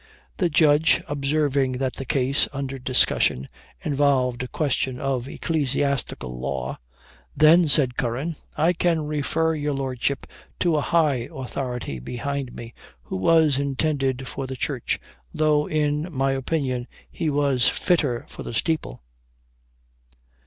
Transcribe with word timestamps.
The 0.37 0.49
Judge 0.49 0.99
observing 1.07 1.73
that 1.73 1.93
the 1.97 2.05
case 2.05 2.47
under 2.53 2.79
discussion 2.79 3.45
involved 3.81 4.41
a 4.41 4.47
question 4.47 4.99
of 4.99 5.27
ecclesiastical 5.27 6.39
law, 6.39 6.79
"Then," 7.37 7.67
said 7.67 7.97
Curran, 7.97 8.35
"I 8.57 8.73
can 8.73 9.01
refer 9.05 9.53
your 9.53 9.75
Lordship 9.75 10.25
to 10.61 10.75
a 10.75 10.81
high 10.81 11.29
authority 11.31 11.99
behind 11.99 12.51
me, 12.55 12.73
who 13.03 13.15
was 13.15 13.59
intended 13.59 14.27
for 14.27 14.47
the 14.47 14.55
church, 14.57 14.99
though 15.35 15.67
in 15.69 16.11
my 16.11 16.31
opinion 16.31 16.87
he 17.11 17.29
was 17.29 17.67
fitter 17.69 18.25
for 18.27 18.41
the 18.41 18.55
steeple." 18.55 19.03